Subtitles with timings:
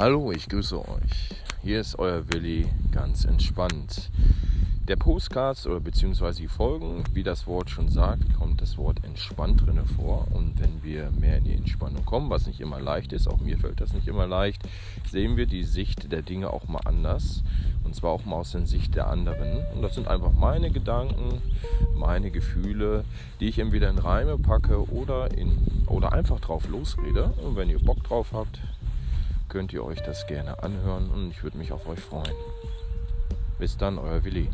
[0.00, 1.34] Hallo, ich grüße euch.
[1.60, 4.10] Hier ist euer Willi ganz entspannt.
[4.86, 9.66] Der Postcast oder beziehungsweise die Folgen, wie das Wort schon sagt, kommt das Wort entspannt
[9.66, 10.28] drinne vor.
[10.32, 13.58] Und wenn wir mehr in die Entspannung kommen, was nicht immer leicht ist, auch mir
[13.58, 14.62] fällt das nicht immer leicht,
[15.10, 17.42] sehen wir die Sicht der Dinge auch mal anders.
[17.82, 19.64] Und zwar auch mal aus der Sicht der anderen.
[19.74, 21.42] Und das sind einfach meine Gedanken,
[21.96, 23.04] meine Gefühle,
[23.40, 27.32] die ich entweder in Reime packe oder, in, oder einfach drauf losrede.
[27.44, 28.60] Und wenn ihr Bock drauf habt,
[29.48, 32.34] könnt ihr euch das gerne anhören und ich würde mich auf euch freuen.
[33.58, 34.48] Bis dann, euer Willi.